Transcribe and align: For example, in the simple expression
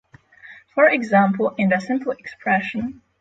For 0.73 0.87
example, 0.89 1.53
in 1.59 1.69
the 1.69 1.79
simple 1.79 2.13
expression 2.13 3.03